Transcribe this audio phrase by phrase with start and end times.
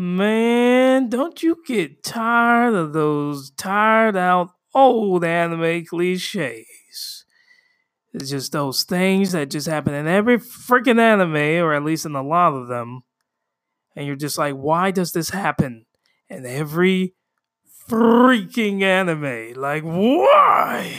[0.00, 7.24] Man, don't you get tired of those tired out old anime cliches?
[8.14, 12.14] It's just those things that just happen in every freaking anime, or at least in
[12.14, 13.00] a lot of them.
[13.96, 15.86] And you're just like, why does this happen
[16.28, 17.16] in every
[17.90, 19.60] freaking anime?
[19.60, 20.94] Like, why?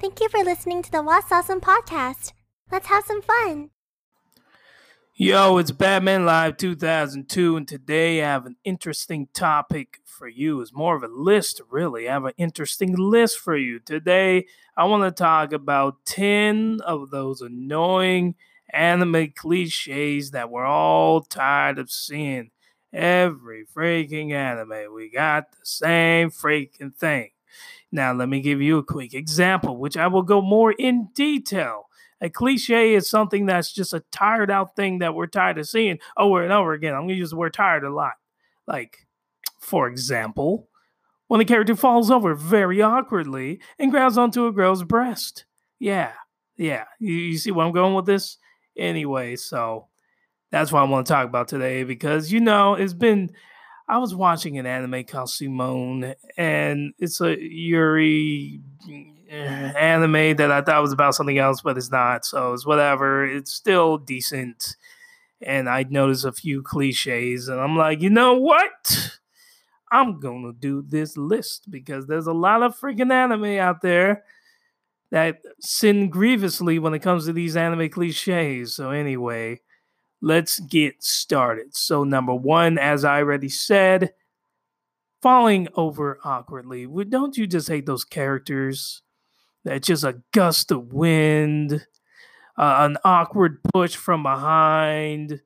[0.00, 2.32] Thank you for listening to the What's Awesome podcast.
[2.72, 3.70] Let's have some fun.
[5.14, 10.60] Yo, it's Batman Live 2002, and today I have an interesting topic for you.
[10.60, 12.08] It's more of a list, really.
[12.08, 13.78] I have an interesting list for you.
[13.78, 18.34] Today, I want to talk about 10 of those annoying
[18.72, 22.50] anime cliches that we're all tired of seeing.
[22.94, 27.30] Every freaking anime, we got the same freaking thing.
[27.90, 31.88] Now, let me give you a quick example, which I will go more in detail.
[32.20, 35.98] A cliche is something that's just a tired out thing that we're tired of seeing
[36.16, 36.94] over and over again.
[36.94, 38.14] I'm going to use the word tired a lot.
[38.68, 39.06] Like,
[39.58, 40.68] for example,
[41.26, 45.46] when a character falls over very awkwardly and grabs onto a girl's breast.
[45.80, 46.12] Yeah,
[46.56, 46.84] yeah.
[47.00, 48.38] You, you see where I'm going with this?
[48.76, 49.88] Anyway, so
[50.54, 53.30] that's what I want to talk about today because you know it's been.
[53.88, 58.60] I was watching an anime called Simone, and it's a Yuri
[59.28, 62.24] eh, anime that I thought was about something else, but it's not.
[62.24, 63.26] So it's whatever.
[63.26, 64.76] It's still decent,
[65.42, 69.18] and I noticed a few cliches, and I'm like, you know what?
[69.90, 74.22] I'm gonna do this list because there's a lot of freaking anime out there
[75.10, 78.76] that sin grievously when it comes to these anime cliches.
[78.76, 79.60] So, anyway,
[80.24, 81.76] let's get started.
[81.76, 84.14] So, number one, as I already said,
[85.22, 86.86] falling over awkwardly.
[87.08, 89.02] Don't you just hate those characters
[89.64, 91.86] that just a gust of wind,
[92.58, 95.42] uh, an awkward push from behind?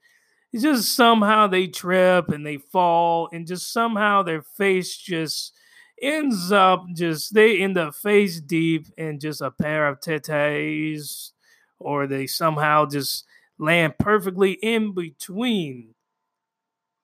[0.53, 5.55] It's just somehow they trip and they fall, and just somehow their face just
[6.00, 11.33] ends up just they end up face deep in just a pair of tetes,
[11.81, 13.25] or they somehow just
[13.59, 15.95] land perfectly in between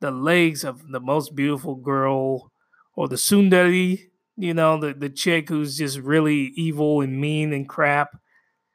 [0.01, 2.53] the legs of the most beautiful girl
[2.95, 3.99] or the tsundere,
[4.37, 8.17] you know, the, the chick who's just really evil and mean and crap.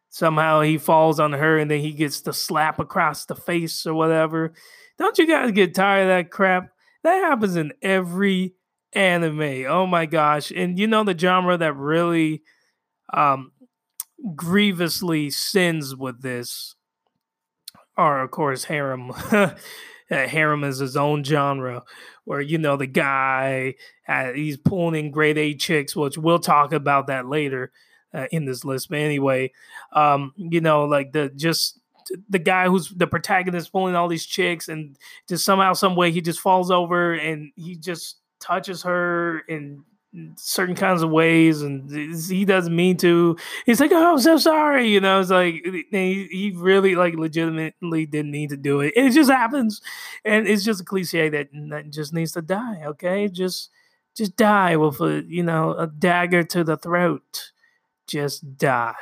[0.09, 3.93] Somehow he falls on her and then he gets the slap across the face or
[3.93, 4.53] whatever.
[4.97, 6.71] Don't you guys get tired of that crap?
[7.03, 8.55] That happens in every
[8.93, 9.65] anime.
[9.67, 10.51] Oh my gosh.
[10.51, 12.41] And you know the genre that really
[13.13, 13.51] um
[14.35, 16.75] grievously sins with this
[17.99, 19.11] are of course harem.
[20.09, 21.83] harem is his own genre
[22.23, 23.75] where you know the guy
[24.07, 27.71] uh, he's pulling in grade A chicks, which we'll talk about that later
[28.13, 28.89] uh, in this list.
[28.89, 29.51] But anyway,
[29.93, 31.79] um, you know, like the just
[32.29, 36.21] the guy who's the protagonist pulling all these chicks, and just somehow, some way, he
[36.21, 39.83] just falls over and he just touches her in
[40.37, 41.89] certain kinds of ways and
[42.27, 43.37] he doesn't mean to.
[43.65, 48.05] He's like oh i'm so sorry you know it's like he, he really like legitimately
[48.07, 48.93] didn't mean to do it.
[48.95, 49.81] It just happens.
[50.25, 53.27] And it's just a cliche that, that just needs to die okay?
[53.27, 53.69] Just
[54.15, 57.51] just die with a you know a dagger to the throat.
[58.07, 58.95] Just die.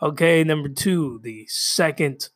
[0.00, 2.30] Okay number two the second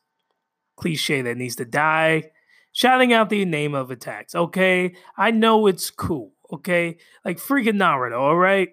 [0.75, 2.31] cliche that needs to die.
[2.71, 4.35] Shouting out the name of attacks.
[4.35, 6.33] Okay, I know it's cool.
[6.51, 8.19] Okay, like freaking Naruto.
[8.19, 8.69] All right,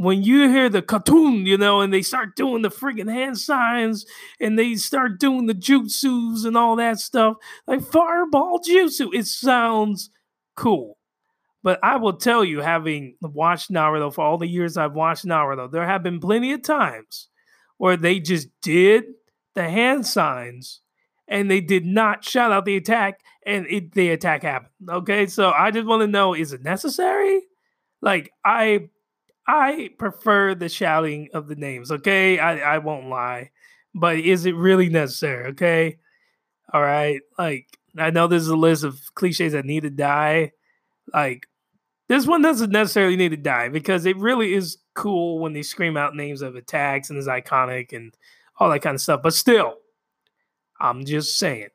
[0.00, 4.06] when you hear the cartoon, you know, and they start doing the freaking hand signs
[4.40, 7.36] and they start doing the jutsus and all that stuff,
[7.66, 10.08] like fireball jutsu, it sounds
[10.56, 10.96] cool.
[11.62, 15.70] But I will tell you, having watched Naruto for all the years I've watched Naruto,
[15.70, 17.28] there have been plenty of times
[17.76, 19.04] where they just did
[19.54, 20.80] the hand signs
[21.30, 24.72] and they did not shout out the attack, and it, the attack happened.
[24.90, 27.42] Okay, so I just want to know: is it necessary?
[28.02, 28.90] Like I,
[29.46, 31.90] I prefer the shouting of the names.
[31.90, 33.50] Okay, I I won't lie,
[33.94, 35.46] but is it really necessary?
[35.50, 35.98] Okay,
[36.74, 37.20] all right.
[37.38, 40.52] Like I know there's a list of cliches that need to die.
[41.14, 41.46] Like
[42.08, 45.96] this one doesn't necessarily need to die because it really is cool when they scream
[45.96, 48.12] out names of attacks and is iconic and
[48.58, 49.22] all that kind of stuff.
[49.22, 49.76] But still,
[50.80, 51.68] I'm just saying.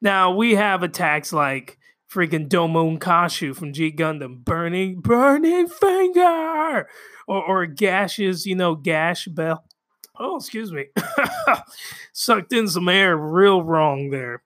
[0.00, 1.78] Now we have attacks like
[2.12, 6.88] freaking Domon Kasshu from G Gundam, burning, burning finger,
[7.26, 9.64] or or gashes, you know, gash bell.
[10.16, 10.86] Oh, excuse me,
[12.12, 14.42] sucked in some air real wrong there.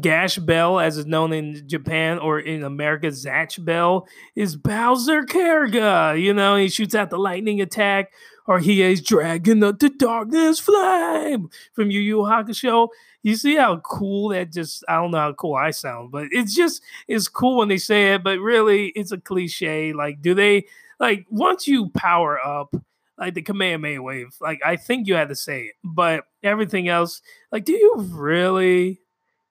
[0.00, 6.18] Gash Bell, as is known in Japan or in America, Zatch Bell, is Bowser Kerrigan.
[6.18, 8.10] You know, he shoots out the lightning attack,
[8.46, 12.88] or he is dragging up the darkness flame from Yu Yu Hakusho.
[13.22, 16.54] You see how cool that just, I don't know how cool I sound, but it's
[16.54, 19.92] just, it's cool when they say it, but really it's a cliche.
[19.92, 20.66] Like, do they,
[20.98, 22.74] like, once you power up,
[23.18, 27.22] like the Kamehameha wave, like, I think you had to say it, but everything else,
[27.52, 28.98] like, do you really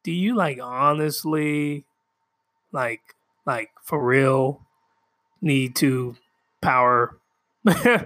[0.03, 1.85] do you like honestly
[2.71, 3.01] like
[3.45, 4.65] like for real
[5.41, 6.15] need to
[6.61, 7.17] power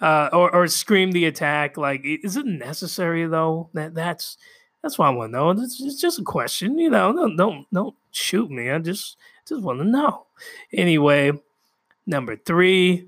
[0.00, 4.36] uh, or or scream the attack like is it necessary though that that's
[4.82, 5.50] that's what I want to know.
[5.50, 7.12] It's, it's just a question, you know.
[7.12, 8.70] Don't don't don't shoot me.
[8.70, 9.16] I just
[9.48, 10.26] just want to know.
[10.72, 11.32] Anyway,
[12.04, 13.06] number three,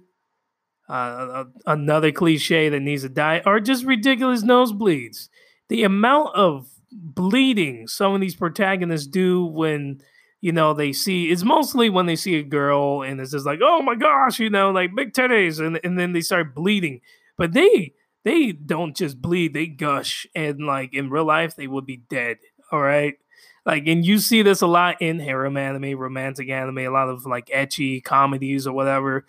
[0.89, 5.29] uh, another cliche that needs to die are just ridiculous nosebleeds.
[5.69, 10.01] The amount of bleeding some of these protagonists do when
[10.45, 13.61] you know they see it's mostly when they see a girl and it's just like
[13.63, 17.01] oh my gosh you know like big titties and, and then they start bleeding.
[17.39, 17.95] But they
[18.25, 22.37] they don't just bleed they gush and like in real life they would be dead
[22.71, 23.15] all right
[23.65, 27.25] like and you see this a lot in harem anime romantic anime a lot of
[27.25, 29.25] like ecchi comedies or whatever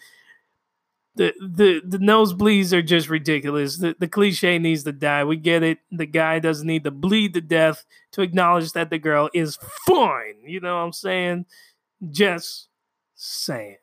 [1.16, 3.78] the the the nosebleeds are just ridiculous.
[3.78, 5.24] The the cliche needs to die.
[5.24, 5.80] We get it.
[5.92, 9.58] The guy doesn't need to bleed to death to acknowledge that the girl is
[9.88, 10.36] fine.
[10.46, 11.46] You know what I'm saying?
[12.12, 12.68] Just
[13.16, 13.78] saying.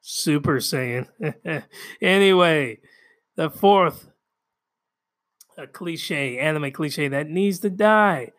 [0.00, 1.08] Super saying.
[2.02, 2.78] anyway,
[3.36, 4.10] the fourth
[5.56, 8.32] a cliche, anime cliche that needs to die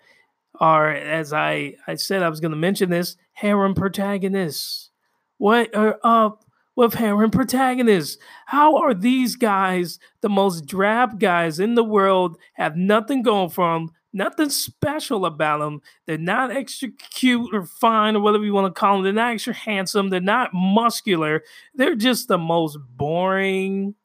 [0.60, 4.90] are, as I, I said I was going to mention this, harem protagonists.
[5.38, 6.45] What are up
[6.76, 8.18] with harem protagonists.
[8.46, 12.38] How are these guys the most drab guys in the world?
[12.54, 15.82] Have nothing going for them, nothing special about them.
[16.06, 19.04] They're not extra cute or fine or whatever you want to call them.
[19.04, 20.10] They're not extra handsome.
[20.10, 21.44] They're not muscular.
[21.76, 23.96] They're just the most boring,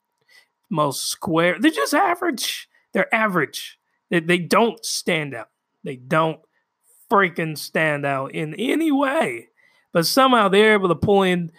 [0.69, 1.57] most square.
[1.59, 2.69] They're just average.
[2.93, 3.79] They're average.
[4.11, 5.49] They, they don't stand out.
[5.85, 6.41] They don't
[7.11, 9.49] freaking stand out in any way.
[9.93, 11.51] But somehow they're able to pull in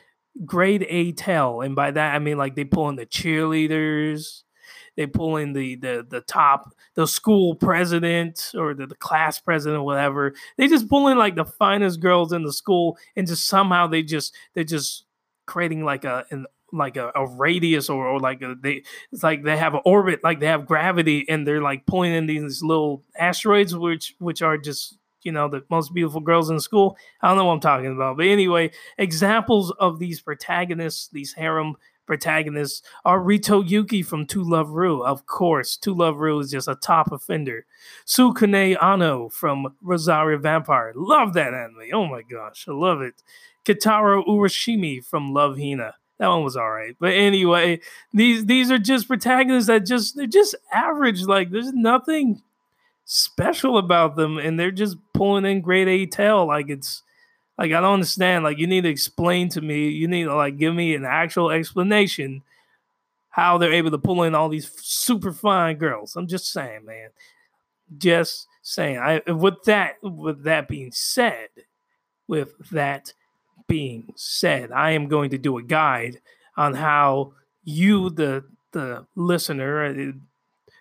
[0.46, 4.44] grade A tell, and by that I mean like they pull in the cheerleaders,
[4.96, 9.84] they pull in the the the top the school president or the, the class president,
[9.84, 10.34] whatever.
[10.58, 14.04] They just pull in like the finest girls in the school, and just somehow they
[14.04, 15.06] just they're just
[15.46, 19.44] creating like a an like a, a radius or, or like a, they it's like
[19.44, 23.04] they have an orbit like they have gravity and they're like pulling in these little
[23.18, 26.98] asteroids which which are just you know, the most beautiful girls in school.
[27.22, 28.18] I don't know what I'm talking about.
[28.18, 34.72] But anyway, examples of these protagonists, these harem protagonists, are Rito Yuki from To Love
[34.72, 35.04] Ru.
[35.04, 37.66] Of course, To Love Ru is just a top offender.
[38.06, 40.94] Tsukune Aono from Rosario Vampire.
[40.96, 41.90] Love that anime.
[41.94, 43.22] Oh my gosh, I love it.
[43.66, 45.96] Keitaro Urashima from Love Hina.
[46.22, 46.96] That one was all right.
[47.00, 47.80] But anyway,
[48.14, 51.24] these these are just protagonists that just they're just average.
[51.24, 52.44] Like there's nothing
[53.06, 57.04] special about them and they're just pulling in grade A tail like it's
[57.58, 58.44] like I don't understand.
[58.44, 61.52] Like you need to explain to me, you need to like give me an actual
[61.52, 62.42] explanation
[63.30, 66.16] how they're able to pull in all these super fine girls.
[66.16, 67.10] I'm just saying, man.
[67.98, 68.98] Just saying.
[68.98, 71.50] I with that with that being said,
[72.28, 73.14] with that
[73.68, 76.20] being said, I am going to do a guide
[76.58, 80.12] on how you the the listener, uh,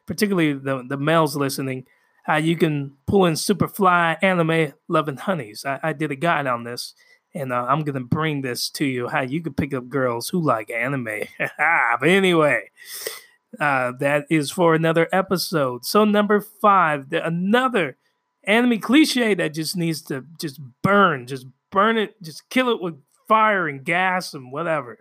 [0.07, 1.87] particularly the the males listening,
[2.25, 5.65] how you can pull in super fly anime loving honeys.
[5.65, 6.95] I, I, did a guide on this,
[7.35, 10.41] and uh, I'm gonna bring this to you how you can pick up girls who
[10.41, 11.23] like anime.
[11.39, 12.71] but anyway,
[13.59, 15.85] uh, that is for another episode.
[15.85, 17.97] So number five, the, another
[18.45, 23.00] anime cliche that just needs to just burn, just burn it, just kill it with
[23.29, 24.99] fire and gas and whatever.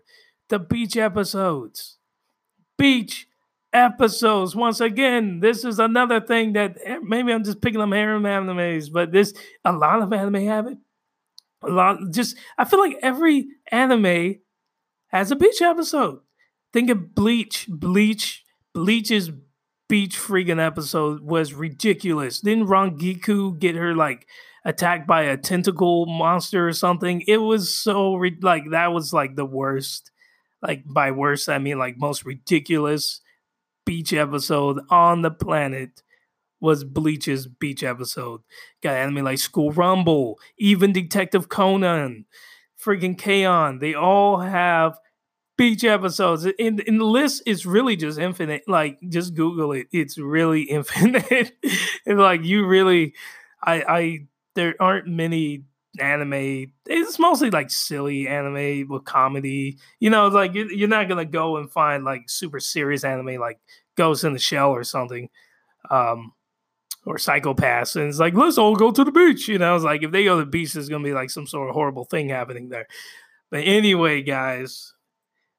[0.50, 1.98] The beach episodes,
[2.78, 3.29] beach
[3.74, 4.56] episodes.
[4.56, 8.92] Once again, this is another thing that eh, maybe I'm just picking up harem animes,
[8.92, 9.34] but this
[9.64, 10.78] a lot of anime have it.
[11.64, 14.36] A lot just I feel like every anime
[15.08, 16.20] has a beach episode.
[16.72, 17.68] Think of Bleach.
[17.70, 18.44] Bleach.
[18.74, 19.32] Bleach's
[19.88, 22.40] beach freaking episode was ridiculous.
[22.40, 24.28] Didn't Rangiku get her like
[24.64, 27.24] attacked by a tentacle monster or something?
[27.28, 28.12] It was so
[28.42, 30.12] like that was like the worst.
[30.62, 33.22] Like by worst, I mean like most ridiculous
[33.89, 36.03] beach episode on the planet
[36.60, 38.41] was Bleach's beach episode.
[38.84, 42.25] Got anime like School Rumble, even Detective Conan,
[42.79, 43.79] freaking K-On!
[43.79, 45.00] They all have
[45.58, 46.46] beach episodes.
[46.60, 48.62] And, and the list is really just infinite.
[48.67, 49.88] Like, just Google it.
[49.91, 51.53] It's really infinite.
[52.05, 53.15] and like, you really,
[53.63, 54.19] I, I,
[54.53, 55.63] there aren't many
[56.00, 56.72] anime.
[56.86, 59.77] It's mostly like silly anime with comedy.
[60.00, 63.60] You know, like you're not gonna go and find like super serious anime like
[63.96, 65.29] Ghost in the Shell or something.
[65.89, 66.34] Um,
[67.06, 69.48] or Psycho-Pass, and it's like let's all go to the beach.
[69.48, 71.48] You know, it's like if they go to the beach, there's gonna be like some
[71.48, 72.88] sort of horrible thing happening there.
[73.50, 74.94] But anyway, guys,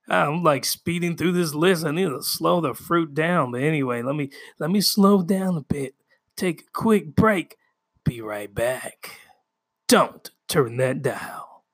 [0.08, 1.84] I'm like speeding through this list.
[1.84, 3.52] I need to slow the fruit down.
[3.52, 5.94] But anyway, let me let me slow down a bit.
[6.36, 7.56] Take a quick break.
[8.04, 9.10] Be right back.
[9.90, 11.64] Don't turn that dial.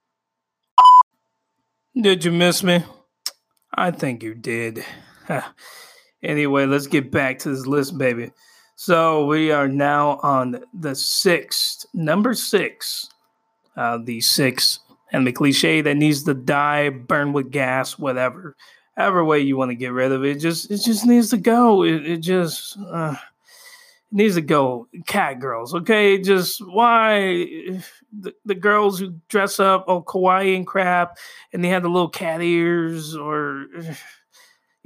[2.00, 2.82] Did you miss me?
[3.75, 4.82] I think you did.
[6.23, 8.30] anyway, let's get back to this list, baby.
[8.75, 13.11] So we are now on the sixth, number six,
[13.76, 14.78] uh, the sixth,
[15.12, 18.56] and the cliche that needs to die, burn with gas, whatever,
[18.96, 20.37] however way you want to get rid of it.
[20.40, 21.85] Just it just needs to go.
[21.85, 23.36] It, it just uh, it
[24.10, 24.88] needs to go.
[25.06, 26.18] Cat girls, okay?
[26.18, 27.46] Just why
[28.18, 31.18] the, the girls who dress up all kawaii and crap,
[31.52, 33.66] and they have the little cat ears or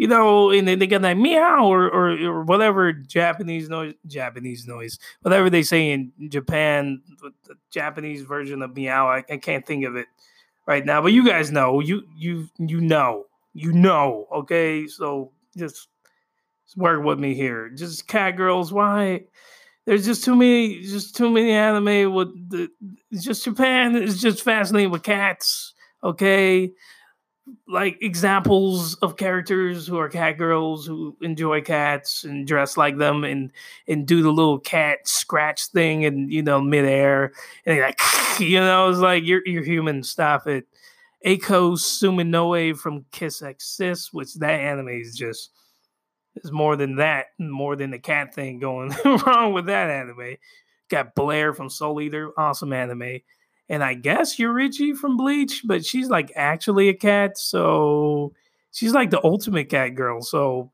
[0.00, 4.98] you know, and they got that meow or, or, or whatever Japanese noise, Japanese noise,
[5.20, 9.06] whatever they say in Japan, the Japanese version of meow.
[9.08, 10.06] I, I can't think of it
[10.64, 14.26] right now, but you guys know, you you you know, you know.
[14.32, 15.88] Okay, so just
[16.76, 17.68] work with me here.
[17.70, 18.72] Just cat girls.
[18.72, 19.24] Why?
[19.86, 22.68] There's just too many, just too many anime with the.
[23.12, 25.74] Just Japan is just fascinating with cats.
[26.02, 26.72] Okay,
[27.66, 33.24] like examples of characters who are cat girls who enjoy cats and dress like them
[33.24, 33.52] and
[33.88, 37.32] and do the little cat scratch thing and you know midair
[37.66, 38.00] and they like
[38.38, 40.66] you know it's like you're you're human stop it
[41.24, 45.50] Eiko Suminoe from Kiss X Sis, which that anime is just
[46.36, 50.36] is more than that, more than the cat thing going wrong with that anime.
[50.88, 53.20] Got Blair from Soul Eater, awesome anime
[53.70, 58.32] and I guess Yoruichi from Bleach, but she's like actually a cat, so
[58.72, 60.20] she's like the ultimate cat girl.
[60.22, 60.72] So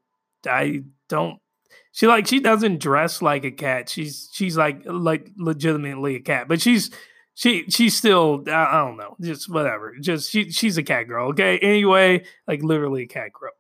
[0.48, 1.38] I don't
[1.92, 3.90] she like she doesn't dress like a cat.
[3.90, 6.90] She's she's like like legitimately a cat, but she's
[7.34, 9.94] she she's still I don't know, just whatever.
[10.00, 11.28] Just she she's a cat girl.
[11.28, 11.58] Okay.
[11.58, 13.52] Anyway, like literally a cat girl.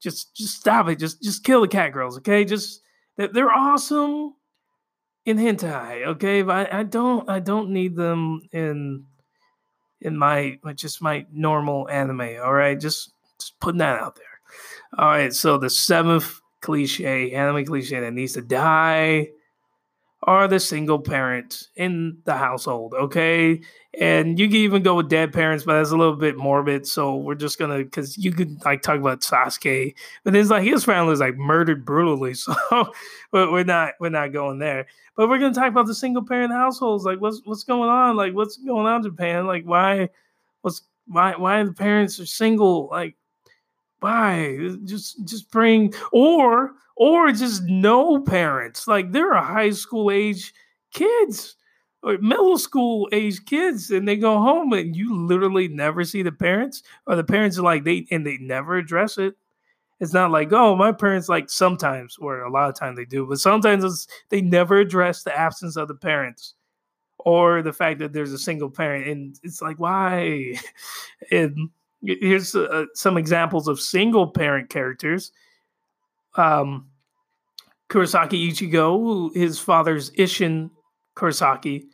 [0.00, 0.98] Just just stop it.
[0.98, 2.18] Just just kill the cat girls.
[2.18, 2.44] Okay.
[2.44, 2.82] Just
[3.16, 4.34] they're awesome
[5.24, 6.42] in hentai, okay?
[6.42, 9.04] But I, I don't I don't need them in
[10.00, 12.36] in my just my normal anime.
[12.42, 14.24] All right, just just putting that out there.
[14.98, 19.28] All right, so the seventh cliche, anime cliche that needs to die
[20.22, 23.60] are the single parent in the household, okay?
[23.98, 26.86] And you can even go with dead parents, but that's a little bit morbid.
[26.86, 30.84] So we're just gonna because you could like talk about Sasuke, but it's like his
[30.84, 32.34] family is like murdered brutally.
[32.46, 32.92] So
[33.32, 34.86] we're not we're not going there.
[35.16, 37.04] But we're gonna talk about the single parent households.
[37.04, 38.16] Like what's what's going on?
[38.16, 39.46] Like what's going on in Japan?
[39.46, 40.10] Like why
[40.60, 42.88] what's why why the parents are single?
[42.90, 43.16] Like
[44.00, 44.76] why?
[44.84, 48.86] Just just bring or or just no parents.
[48.86, 50.52] Like there are a high school age
[50.92, 51.55] kids
[52.06, 56.30] or middle school age kids and they go home and you literally never see the
[56.30, 59.34] parents or the parents are like they and they never address it.
[59.98, 63.26] It's not like oh my parents like sometimes or a lot of times they do
[63.26, 66.54] but sometimes they never address the absence of the parents
[67.18, 70.54] or the fact that there's a single parent and it's like why?
[71.32, 71.70] And
[72.02, 75.32] here's uh, some examples of single parent characters.
[76.36, 76.86] Um
[77.88, 80.70] kurosaki ichigo his father's isshin
[81.16, 81.86] kurosaki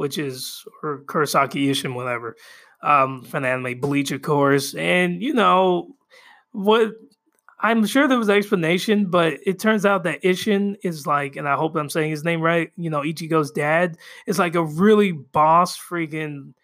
[0.00, 2.34] which is or kurosaki isshin whatever
[2.82, 4.74] um from anime bleach of course.
[4.74, 5.94] And you know
[6.52, 6.92] what
[7.62, 11.46] I'm sure there was an explanation, but it turns out that Isshin is like, and
[11.46, 15.12] I hope I'm saying his name right, you know, Ichigo's dad is like a really
[15.12, 16.54] boss freaking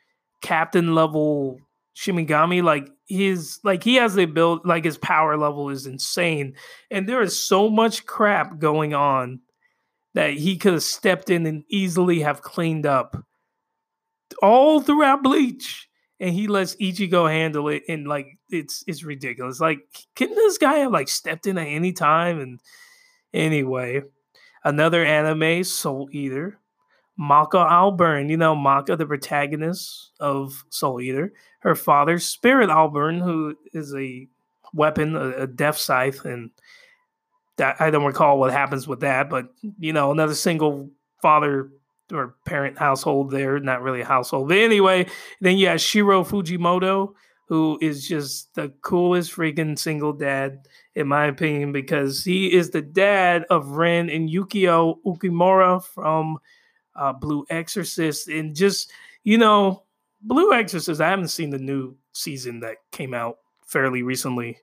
[0.40, 1.58] captain level
[1.94, 6.54] Shinigami, like his like he has the ability, like his power level is insane,
[6.90, 9.40] and there is so much crap going on
[10.16, 13.22] that he could have stepped in and easily have cleaned up
[14.40, 19.60] all throughout Bleach, and he lets Ichigo handle it, and like it's it's ridiculous.
[19.60, 19.80] Like,
[20.14, 22.40] can this guy have like stepped in at any time?
[22.40, 22.60] And
[23.34, 24.04] anyway,
[24.64, 26.58] another anime, Soul Eater.
[27.18, 33.54] Maka Albarn, you know, Maka, the protagonist of Soul Eater, her father, Spirit Albarn, who
[33.72, 34.28] is a
[34.74, 36.50] weapon, a, a death scythe, and
[37.56, 39.48] that I don't recall what happens with that, but
[39.78, 40.90] you know, another single
[41.22, 41.70] father
[42.12, 44.48] or parent household there, not really a household.
[44.48, 45.06] But anyway,
[45.40, 47.14] then you have Shiro Fujimoto,
[47.48, 52.82] who is just the coolest freaking single dad, in my opinion, because he is the
[52.82, 56.38] dad of Rin and Yukio Okumura from
[56.94, 58.28] uh, Blue Exorcist.
[58.28, 58.90] And just,
[59.24, 59.84] you know,
[60.20, 64.58] Blue Exorcist, I haven't seen the new season that came out fairly recently.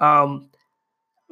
[0.00, 0.50] Um,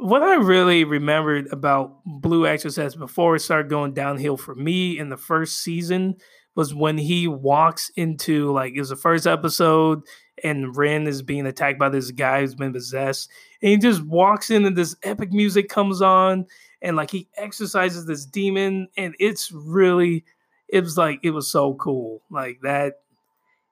[0.01, 5.11] what I really remembered about Blue Exorcist before it started going downhill for me in
[5.11, 6.17] the first season
[6.55, 10.03] was when he walks into like it was the first episode
[10.43, 13.31] and Rin is being attacked by this guy who's been possessed.
[13.63, 16.47] And he just walks in and this epic music comes on
[16.81, 20.25] and like he exercises this demon and it's really
[20.69, 22.23] it was like it was so cool.
[22.31, 22.95] Like that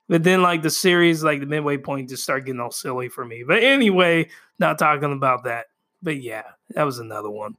[0.08, 3.24] but then like the series, like the midway point just started getting all silly for
[3.24, 3.44] me.
[3.46, 5.66] But anyway, not talking about that.
[6.02, 7.56] But yeah, that was another one.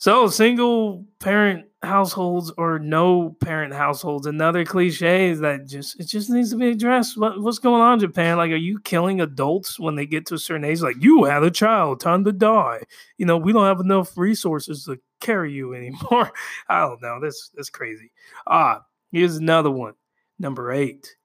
[0.00, 6.30] So single parent households or no parent households, another cliche is that just it just
[6.30, 7.18] needs to be addressed.
[7.18, 8.36] What, what's going on, Japan?
[8.36, 10.82] Like, are you killing adults when they get to a certain age?
[10.82, 12.82] Like, you had a child, time to die.
[13.16, 16.30] You know, we don't have enough resources to carry you anymore.
[16.68, 17.18] I don't know.
[17.20, 18.12] That's that's crazy.
[18.46, 19.94] Ah, here's another one.
[20.38, 21.16] Number eight.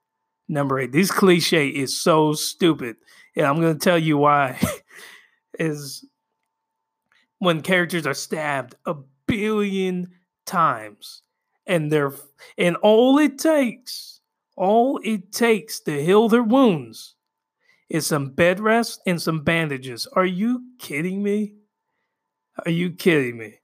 [0.48, 0.90] Number eight.
[0.90, 2.96] This cliche is so stupid.
[3.36, 4.58] And I'm gonna tell you why.
[5.58, 6.04] is
[7.38, 8.94] when characters are stabbed a
[9.26, 10.10] billion
[10.46, 11.22] times
[11.66, 12.12] and they're
[12.58, 14.20] and all it takes
[14.56, 17.14] all it takes to heal their wounds
[17.88, 20.06] is some bed rest and some bandages.
[20.14, 21.54] Are you kidding me?
[22.64, 23.58] Are you kidding me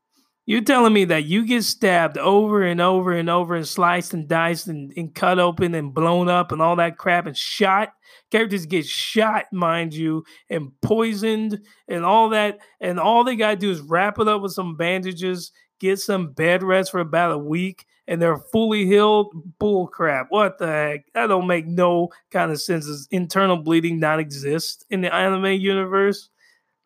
[0.51, 4.27] you're telling me that you get stabbed over and over and over and sliced and
[4.27, 7.93] diced and, and cut open and blown up and all that crap and shot.
[8.33, 12.59] Characters get shot, mind you, and poisoned and all that.
[12.81, 16.33] And all they got to do is wrap it up with some bandages, get some
[16.33, 19.33] bed rest for about a week, and they're fully healed.
[19.61, 20.27] Bull crap.
[20.31, 21.05] What the heck?
[21.15, 22.87] That don't make no kind of sense.
[22.87, 26.29] Does internal bleeding not exist in the anime universe?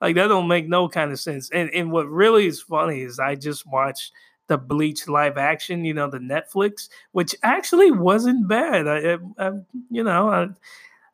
[0.05, 1.49] Like that don't make no kind of sense.
[1.51, 4.13] And and what really is funny is I just watched
[4.49, 8.87] the Bleach live action, you know, the Netflix, which actually wasn't bad.
[8.87, 9.53] I, I, I
[9.91, 10.49] you know, I,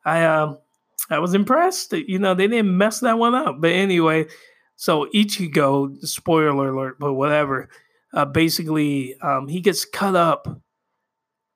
[0.03, 0.57] I, um,
[1.09, 1.93] I was impressed.
[1.93, 3.61] You know, they didn't mess that one up.
[3.61, 4.25] But anyway,
[4.75, 7.69] so Ichigo, spoiler alert, but whatever.
[8.13, 10.49] Uh, basically, um, he gets cut up.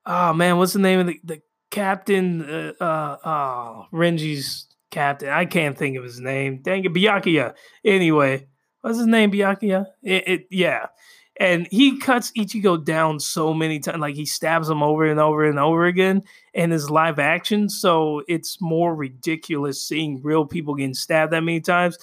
[0.05, 2.49] Oh man, what's the name of the, the captain?
[2.49, 5.29] Uh, uh, oh, Renji's captain.
[5.29, 6.61] I can't think of his name.
[6.61, 7.53] Dang it, Byakuya.
[7.83, 8.47] Anyway,
[8.81, 9.31] what's his name?
[9.31, 9.85] Byakuya.
[10.03, 10.87] It, it, yeah.
[11.37, 15.43] And he cuts Ichigo down so many times, like he stabs him over and over
[15.43, 17.67] and over again in his live action.
[17.67, 21.97] So it's more ridiculous seeing real people getting stabbed that many times.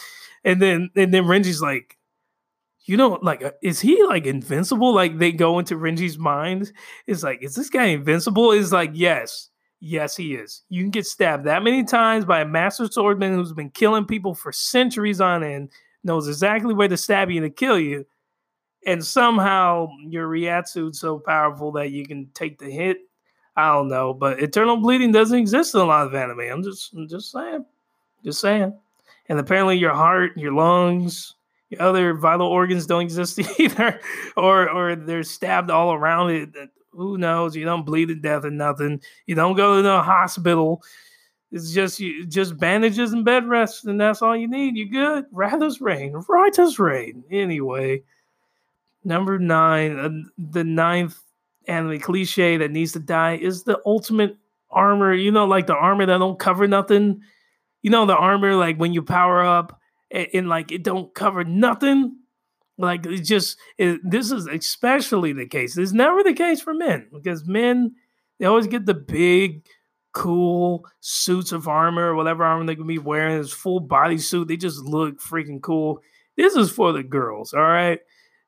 [0.45, 1.97] And then and then Renji's like,
[2.85, 4.95] you know, like, uh, is he like invincible?
[4.95, 6.71] Like they go into Renji's mind.
[7.07, 8.53] It's like, is this guy invincible?
[8.53, 9.49] Is like, yes.
[9.85, 10.62] Yes, he is.
[10.68, 14.33] You can get stabbed that many times by a master swordsman who's been killing people
[14.33, 15.71] for centuries on end,
[16.05, 18.07] knows exactly where to stab you to kill you,
[18.87, 22.99] and somehow your Reiatsu's so powerful that you can take the hit.
[23.57, 26.38] I don't know, but eternal bleeding doesn't exist in a lot of anime.
[26.38, 27.64] I'm just, I'm just saying,
[28.23, 28.73] just saying.
[29.29, 31.35] And apparently, your heart, your lungs,
[31.71, 33.99] your other vital organs don't exist either,
[34.37, 37.57] or or they're stabbed all around it who knows?
[37.57, 39.01] You don't bleed to death or nothing.
[39.27, 40.83] You don't go to the hospital.
[41.51, 44.77] It's just you, just bandages and bed rest, and that's all you need.
[44.77, 45.27] You're good.
[45.33, 46.15] Rather's rain,
[46.59, 47.25] as rain.
[47.31, 48.03] Anyway,
[49.05, 51.19] number nine, uh, the ninth
[51.69, 54.37] anime cliche that needs to die is the ultimate
[54.71, 55.13] armor.
[55.13, 57.21] You know, like the armor that don't cover nothing.
[57.83, 59.79] You know, the armor like when you power up
[60.11, 62.17] and, and like it don't cover nothing.
[62.79, 65.77] Like it's just it, this is especially the case.
[65.77, 67.95] It's never the case for men because men
[68.39, 69.65] they always get the big,
[70.13, 73.41] cool suits of armor or whatever armor they can be wearing.
[73.41, 74.49] This full body suit.
[74.49, 76.01] They just look freaking cool.
[76.37, 78.01] This is for the girls, all right.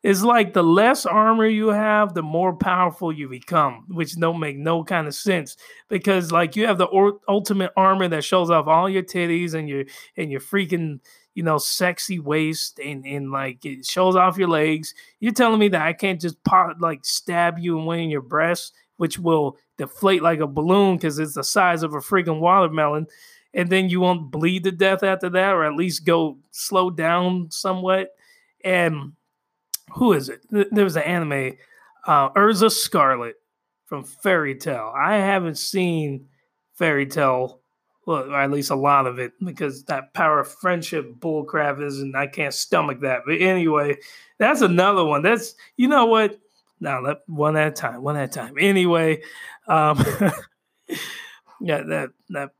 [0.05, 4.59] It's like the less armor you have, the more powerful you become, which don't make
[4.59, 5.57] no kind of sense
[5.88, 9.67] because like you have the or- ultimate armor that shows off all your titties and
[9.67, 9.85] your
[10.19, 11.01] and your freaking
[11.33, 14.93] you know sexy waist and and like it shows off your legs.
[15.21, 18.21] You're telling me that I can't just pop like stab you and win in your
[18.21, 23.07] breast, which will deflate like a balloon because it's the size of a freaking watermelon,
[23.55, 27.51] and then you won't bleed to death after that, or at least go slow down
[27.51, 28.11] somewhat
[28.62, 29.12] and
[29.92, 30.44] who is it?
[30.51, 31.57] There was an anime,
[32.07, 33.37] uh, Erza Scarlet
[33.87, 34.92] from Fairy Tail.
[34.97, 36.27] I haven't seen
[36.75, 37.61] Fairy Tail,
[38.07, 42.16] well, or at least a lot of it, because that power of friendship bullcrap isn't.
[42.16, 43.23] I can't stomach that.
[43.27, 43.99] But anyway,
[44.38, 45.23] that's another one.
[45.23, 46.38] That's you know what?
[46.81, 48.55] Now let one at a time, one at a time.
[48.59, 49.23] Anyway,
[49.68, 49.99] um,
[51.61, 52.51] yeah, that that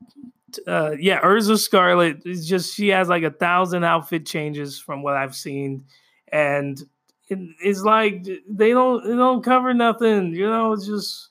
[0.67, 5.15] uh, yeah, Erza Scarlet is just she has like a thousand outfit changes from what
[5.15, 5.85] I've seen,
[6.31, 6.81] and
[7.29, 10.33] it's like they don't they don't cover nothing.
[10.33, 11.29] You know, it's just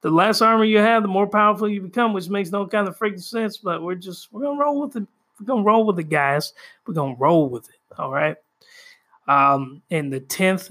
[0.00, 2.98] the less armor you have, the more powerful you become, which makes no kind of
[2.98, 3.58] freaking sense.
[3.58, 5.06] But we're just we're gonna roll with it.
[5.38, 6.52] We're gonna roll with the guys.
[6.86, 7.76] We're gonna roll with it.
[7.98, 8.36] All right.
[9.26, 10.70] Um, and the tenth.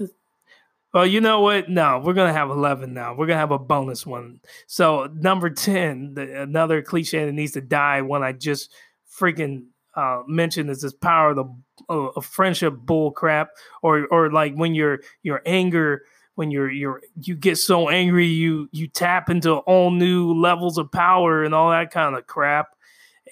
[0.92, 1.68] Well, you know what?
[1.68, 3.14] No, we're gonna have eleven now.
[3.14, 4.40] We're gonna have a bonus one.
[4.66, 8.02] So number ten, the, another cliche that needs to die.
[8.02, 8.72] One I just
[9.18, 11.54] freaking uh, mentioned is this power of the
[11.88, 13.50] of friendship bull crap,
[13.82, 16.02] or or like when your your anger
[16.34, 20.90] when you're you're you get so angry you you tap into all new levels of
[20.90, 22.68] power and all that kind of crap,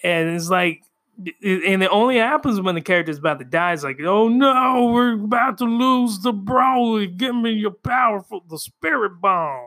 [0.02, 0.82] and it's like.
[1.18, 3.72] And it only happens when the character's about to die.
[3.72, 7.06] It's like, oh no, we're about to lose the bro.
[7.06, 9.66] Give me your powerful the spirit bomb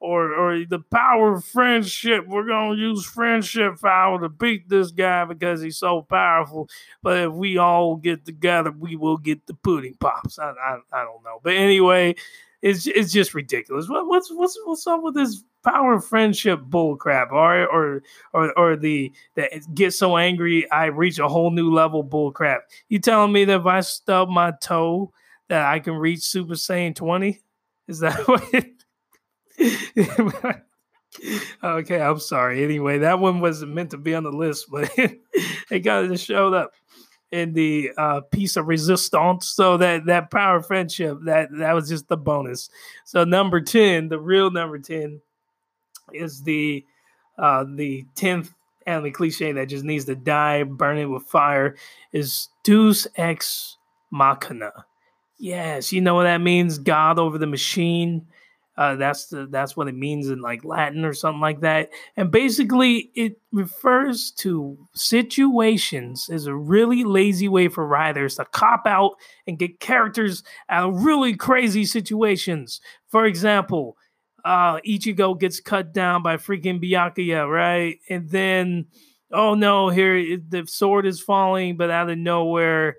[0.00, 2.26] or or the power of friendship.
[2.26, 6.68] We're gonna use friendship power to beat this guy because he's so powerful.
[7.02, 10.38] But if we all get together, we will get the pudding pops.
[10.38, 12.16] I I, I don't know, but anyway,
[12.62, 13.88] it's it's just ridiculous.
[13.88, 17.30] What, what's what's what's up with this power of friendship bullcrap?
[17.30, 22.02] Or or or or the that get so angry I reach a whole new level
[22.02, 22.60] bullcrap.
[22.88, 25.12] You telling me that if I stub my toe
[25.48, 27.40] that I can reach Super Saiyan twenty?
[27.86, 28.42] Is that what?
[28.54, 28.79] It,
[31.64, 32.64] okay, I'm sorry.
[32.64, 36.54] Anyway, that one wasn't meant to be on the list, but it got it showed
[36.54, 36.72] up
[37.32, 39.48] in the uh, piece of resistance.
[39.48, 42.70] So that that power friendship that that was just the bonus.
[43.04, 45.20] So number ten, the real number ten,
[46.12, 46.84] is the
[47.38, 48.52] uh, the tenth
[48.86, 51.76] anime cliche that just needs to die, burn it with fire.
[52.12, 53.76] Is Deus Ex
[54.10, 54.72] Machina.
[55.38, 56.78] Yes, you know what that means.
[56.78, 58.26] God over the machine.
[58.76, 61.90] Uh, that's the that's what it means in like Latin or something like that.
[62.16, 68.86] And basically, it refers to situations as a really lazy way for writers to cop
[68.86, 69.12] out
[69.46, 72.80] and get characters out of really crazy situations.
[73.08, 73.96] For example,
[74.44, 77.98] uh, Ichigo gets cut down by freaking Byakuya, right?
[78.08, 78.86] And then,
[79.32, 82.96] oh no, here the sword is falling, but out of nowhere,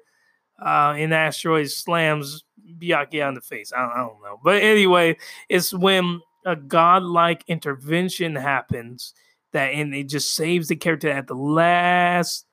[0.63, 2.43] uh, an asteroid slams
[2.79, 3.71] Byakuya in the face.
[3.75, 4.39] I don't, I don't know.
[4.43, 5.17] But anyway,
[5.49, 9.13] it's when a godlike intervention happens
[9.53, 12.45] that and it just saves the character at the last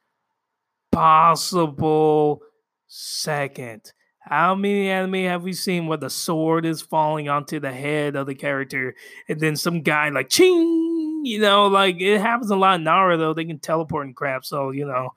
[0.93, 2.43] possible
[2.89, 3.93] second.
[4.21, 8.27] How many anime have we seen where the sword is falling onto the head of
[8.27, 8.95] the character
[9.29, 13.35] and then some guy like ching, you know, like it happens a lot in Naruto.
[13.35, 15.11] They can teleport and crap, so you know,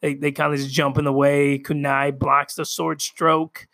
[0.00, 1.58] they, they kind of just jump in the way.
[1.58, 3.68] Kunai blocks the sword stroke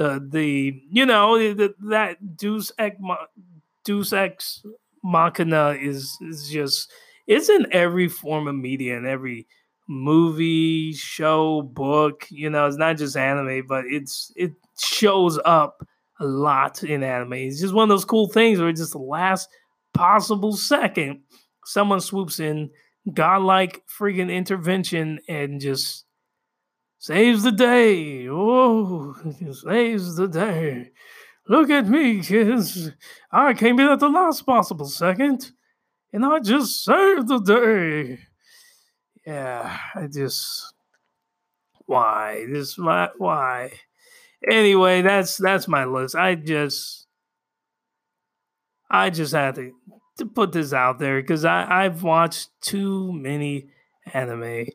[0.00, 2.96] the the you know the, that Deus Ex
[3.84, 4.62] Deus Ex
[5.04, 6.90] Machina is is just
[7.26, 9.46] it's in every form of media and every
[9.86, 12.26] movie, show, book.
[12.30, 15.86] You know, it's not just anime, but it's it shows up
[16.18, 17.34] a lot in anime.
[17.34, 19.50] It's just one of those cool things where just the last
[19.92, 21.20] possible second,
[21.66, 22.70] someone swoops in,
[23.12, 26.06] godlike freaking intervention, and just
[27.00, 28.28] saves the day.
[28.28, 29.14] Oh,
[29.52, 30.92] saves the day.
[31.48, 32.92] Look at me, kids.
[33.32, 35.50] I came in at the last possible second,
[36.12, 38.20] and I just saved the day.
[39.26, 40.72] Yeah, I just
[41.86, 43.72] why this my why.
[44.48, 46.14] Anyway, that's that's my list.
[46.14, 47.06] I just
[48.90, 49.72] I just had to
[50.18, 53.70] to put this out there because I I've watched too many
[54.12, 54.66] anime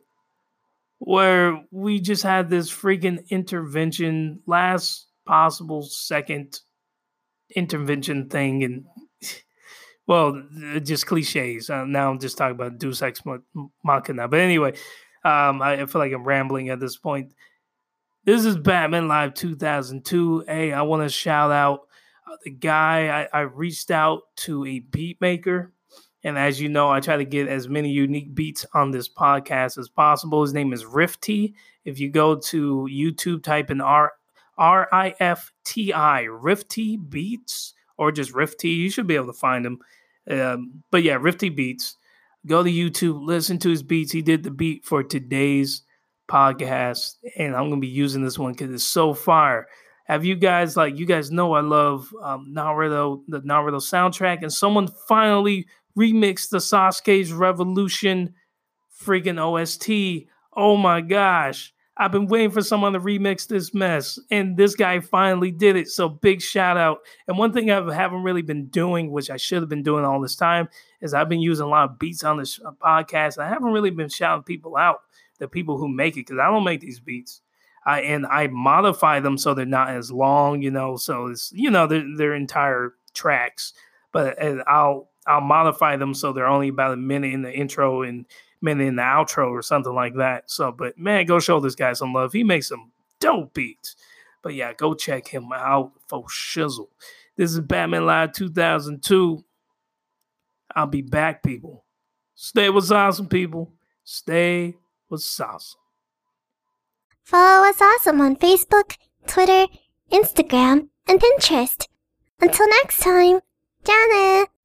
[0.98, 6.60] where we just had this freaking intervention, last possible second
[7.54, 8.84] intervention thing, and
[10.06, 10.42] well,
[10.82, 11.70] just cliches.
[11.70, 13.22] Uh, now I'm just talking about Deus Ex
[13.84, 14.28] Machina.
[14.28, 14.74] But anyway,
[15.24, 17.32] um, I feel like I'm rambling at this point.
[18.24, 20.44] This is Batman Live 2002.
[20.48, 21.80] Hey, I want to shout out
[22.28, 23.28] uh, the guy.
[23.32, 25.72] I, I reached out to a beat maker.
[26.24, 29.78] And as you know, I try to get as many unique beats on this podcast
[29.78, 30.42] as possible.
[30.42, 31.54] His name is Rifty.
[31.84, 34.12] If you go to YouTube, type in R
[34.58, 39.32] R I F T I, Rifty Beats, or just Rifty, you should be able to
[39.32, 39.78] find him.
[40.28, 41.96] Um, but yeah, Rifty Beats.
[42.46, 44.12] Go to YouTube, listen to his beats.
[44.12, 45.82] He did the beat for today's
[46.28, 49.66] podcast, and I'm gonna be using this one because it's so fire.
[50.04, 54.52] Have you guys like you guys know I love um, Naruto, the Naruto soundtrack, and
[54.52, 55.66] someone finally
[55.96, 58.34] remixed the Sasuke's Revolution
[59.02, 60.28] freaking OST.
[60.56, 61.72] Oh my gosh.
[61.98, 65.88] I've been waiting for someone to remix this mess, and this guy finally did it.
[65.88, 66.98] So big shout out.
[67.26, 70.20] And one thing I haven't really been doing, which I should have been doing all
[70.20, 70.68] this time,
[71.00, 73.38] is I've been using a lot of beats on this uh, podcast.
[73.38, 75.00] I haven't really been shouting people out,
[75.38, 77.40] the people who make it, because I don't make these beats.
[77.86, 80.96] I, and I modify them so they're not as long, you know.
[80.96, 83.72] So it's you know they're, they're entire tracks,
[84.12, 84.36] but
[84.68, 88.26] I'll I'll modify them so they're only about a minute in the intro and
[88.60, 90.50] minute in the outro or something like that.
[90.50, 92.32] So, but man, go show this guy some love.
[92.32, 93.96] He makes some dope beats.
[94.42, 96.88] But yeah, go check him out for shizzle.
[97.36, 99.44] This is Batman Live 2002.
[100.74, 101.84] I'll be back, people.
[102.34, 103.72] Stay with awesome, people.
[104.04, 104.74] Stay
[105.08, 105.80] with awesome.
[107.24, 109.66] Follow us awesome on Facebook, Twitter,
[110.12, 111.88] Instagram, and Pinterest.
[112.40, 113.40] Until next time,
[113.84, 114.55] Janet.